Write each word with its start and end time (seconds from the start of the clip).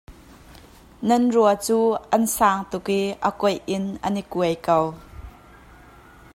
Nan 1.07 1.23
rua 1.33 1.53
cu 1.65 1.79
an 2.15 2.23
sang 2.35 2.59
tuk 2.71 2.87
i 2.99 3.01
a 3.29 3.31
koih 3.39 3.61
in 3.75 3.85
an 4.07 4.19
i 4.21 4.23
kuai 4.31 4.55
ko. 4.65 4.77